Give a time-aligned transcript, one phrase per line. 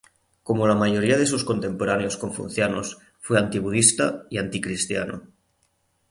[0.41, 5.27] Como la mayoría de sus contemporáneos confucianos, fue anti budista y anti cristiano.